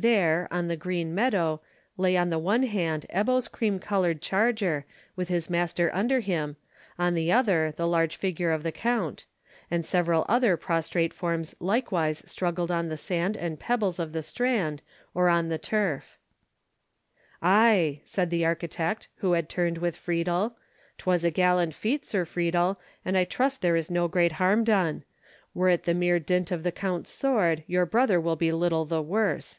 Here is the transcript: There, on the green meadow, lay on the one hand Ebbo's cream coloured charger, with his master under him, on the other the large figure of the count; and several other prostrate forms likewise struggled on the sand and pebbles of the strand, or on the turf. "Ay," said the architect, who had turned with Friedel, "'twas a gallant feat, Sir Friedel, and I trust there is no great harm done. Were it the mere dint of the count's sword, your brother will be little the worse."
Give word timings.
There, 0.00 0.46
on 0.52 0.68
the 0.68 0.76
green 0.76 1.12
meadow, 1.12 1.60
lay 1.96 2.16
on 2.16 2.30
the 2.30 2.38
one 2.38 2.62
hand 2.62 3.04
Ebbo's 3.12 3.48
cream 3.48 3.80
coloured 3.80 4.22
charger, 4.22 4.86
with 5.16 5.26
his 5.26 5.50
master 5.50 5.90
under 5.92 6.20
him, 6.20 6.54
on 7.00 7.14
the 7.14 7.32
other 7.32 7.72
the 7.76 7.84
large 7.88 8.14
figure 8.14 8.52
of 8.52 8.62
the 8.62 8.70
count; 8.70 9.24
and 9.72 9.84
several 9.84 10.24
other 10.28 10.56
prostrate 10.56 11.12
forms 11.12 11.56
likewise 11.58 12.22
struggled 12.30 12.70
on 12.70 12.86
the 12.88 12.96
sand 12.96 13.36
and 13.36 13.58
pebbles 13.58 13.98
of 13.98 14.12
the 14.12 14.22
strand, 14.22 14.82
or 15.14 15.28
on 15.28 15.48
the 15.48 15.58
turf. 15.58 16.16
"Ay," 17.42 18.00
said 18.04 18.30
the 18.30 18.44
architect, 18.46 19.08
who 19.16 19.32
had 19.32 19.48
turned 19.48 19.78
with 19.78 19.96
Friedel, 19.96 20.56
"'twas 20.96 21.24
a 21.24 21.30
gallant 21.32 21.74
feat, 21.74 22.06
Sir 22.06 22.24
Friedel, 22.24 22.78
and 23.04 23.18
I 23.18 23.24
trust 23.24 23.62
there 23.62 23.74
is 23.74 23.90
no 23.90 24.06
great 24.06 24.34
harm 24.34 24.62
done. 24.62 25.02
Were 25.54 25.70
it 25.70 25.82
the 25.86 25.92
mere 25.94 26.20
dint 26.20 26.52
of 26.52 26.62
the 26.62 26.70
count's 26.70 27.10
sword, 27.10 27.64
your 27.66 27.84
brother 27.84 28.20
will 28.20 28.36
be 28.36 28.52
little 28.52 28.84
the 28.84 29.02
worse." 29.02 29.58